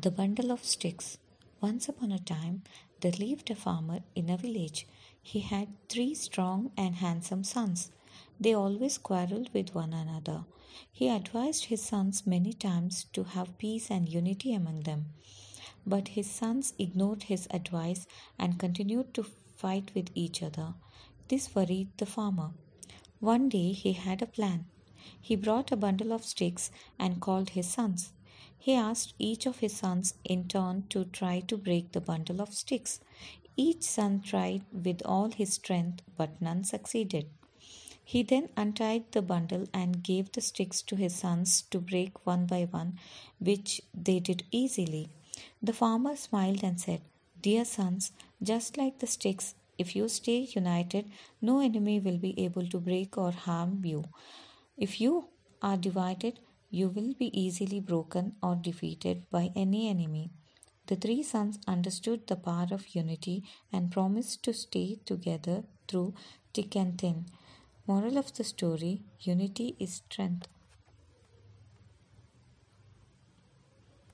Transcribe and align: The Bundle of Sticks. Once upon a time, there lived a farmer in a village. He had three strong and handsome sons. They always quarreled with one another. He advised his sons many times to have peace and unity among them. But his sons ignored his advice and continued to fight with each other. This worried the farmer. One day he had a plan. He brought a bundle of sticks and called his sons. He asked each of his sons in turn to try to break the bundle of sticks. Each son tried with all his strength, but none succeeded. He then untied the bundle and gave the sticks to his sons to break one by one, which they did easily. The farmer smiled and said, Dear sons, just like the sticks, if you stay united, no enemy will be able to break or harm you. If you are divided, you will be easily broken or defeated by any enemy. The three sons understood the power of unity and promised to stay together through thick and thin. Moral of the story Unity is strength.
The 0.00 0.12
Bundle 0.12 0.52
of 0.52 0.64
Sticks. 0.64 1.18
Once 1.60 1.88
upon 1.88 2.12
a 2.12 2.20
time, 2.20 2.62
there 3.00 3.10
lived 3.10 3.50
a 3.50 3.56
farmer 3.56 3.98
in 4.14 4.30
a 4.30 4.36
village. 4.36 4.86
He 5.20 5.40
had 5.40 5.66
three 5.88 6.14
strong 6.14 6.70
and 6.76 6.94
handsome 6.94 7.42
sons. 7.42 7.90
They 8.38 8.54
always 8.54 8.96
quarreled 8.96 9.52
with 9.52 9.74
one 9.74 9.92
another. 9.92 10.44
He 10.92 11.08
advised 11.08 11.64
his 11.64 11.82
sons 11.82 12.28
many 12.28 12.52
times 12.52 13.06
to 13.12 13.24
have 13.24 13.58
peace 13.58 13.90
and 13.90 14.08
unity 14.08 14.54
among 14.54 14.82
them. 14.82 15.06
But 15.84 16.06
his 16.06 16.30
sons 16.30 16.74
ignored 16.78 17.24
his 17.24 17.48
advice 17.50 18.06
and 18.38 18.56
continued 18.56 19.12
to 19.14 19.26
fight 19.56 19.90
with 19.96 20.10
each 20.14 20.44
other. 20.44 20.74
This 21.26 21.56
worried 21.56 21.88
the 21.96 22.06
farmer. 22.06 22.50
One 23.18 23.48
day 23.48 23.72
he 23.72 23.94
had 23.94 24.22
a 24.22 24.26
plan. 24.26 24.66
He 25.20 25.34
brought 25.34 25.72
a 25.72 25.76
bundle 25.76 26.12
of 26.12 26.24
sticks 26.24 26.70
and 27.00 27.20
called 27.20 27.50
his 27.50 27.66
sons. 27.66 28.12
He 28.58 28.74
asked 28.74 29.14
each 29.18 29.46
of 29.46 29.60
his 29.60 29.76
sons 29.76 30.14
in 30.24 30.48
turn 30.48 30.84
to 30.90 31.04
try 31.06 31.40
to 31.40 31.56
break 31.56 31.92
the 31.92 32.00
bundle 32.00 32.42
of 32.42 32.54
sticks. 32.54 33.00
Each 33.56 33.82
son 33.82 34.20
tried 34.20 34.64
with 34.72 35.02
all 35.04 35.30
his 35.30 35.54
strength, 35.54 36.02
but 36.16 36.40
none 36.40 36.64
succeeded. 36.64 37.28
He 38.04 38.22
then 38.22 38.48
untied 38.56 39.12
the 39.12 39.22
bundle 39.22 39.66
and 39.72 40.02
gave 40.02 40.32
the 40.32 40.40
sticks 40.40 40.82
to 40.82 40.96
his 40.96 41.14
sons 41.14 41.62
to 41.70 41.78
break 41.78 42.26
one 42.26 42.46
by 42.46 42.64
one, 42.64 42.98
which 43.38 43.82
they 43.94 44.18
did 44.18 44.44
easily. 44.50 45.08
The 45.62 45.72
farmer 45.72 46.16
smiled 46.16 46.64
and 46.64 46.80
said, 46.80 47.02
Dear 47.40 47.64
sons, 47.64 48.12
just 48.42 48.76
like 48.76 48.98
the 48.98 49.06
sticks, 49.06 49.54
if 49.76 49.94
you 49.94 50.08
stay 50.08 50.48
united, 50.54 51.10
no 51.40 51.60
enemy 51.60 52.00
will 52.00 52.18
be 52.18 52.38
able 52.40 52.66
to 52.68 52.80
break 52.80 53.16
or 53.18 53.30
harm 53.30 53.84
you. 53.84 54.04
If 54.76 55.00
you 55.00 55.28
are 55.62 55.76
divided, 55.76 56.40
you 56.70 56.88
will 56.88 57.14
be 57.14 57.30
easily 57.38 57.80
broken 57.80 58.34
or 58.42 58.56
defeated 58.56 59.28
by 59.30 59.50
any 59.56 59.88
enemy. 59.88 60.30
The 60.86 60.96
three 60.96 61.22
sons 61.22 61.58
understood 61.66 62.26
the 62.26 62.36
power 62.36 62.68
of 62.70 62.94
unity 62.94 63.44
and 63.72 63.90
promised 63.90 64.42
to 64.44 64.52
stay 64.52 64.98
together 65.04 65.64
through 65.86 66.14
thick 66.54 66.76
and 66.76 66.98
thin. 66.98 67.26
Moral 67.86 68.18
of 68.18 68.34
the 68.34 68.44
story 68.44 69.02
Unity 69.20 69.76
is 69.78 69.94
strength. 69.94 70.48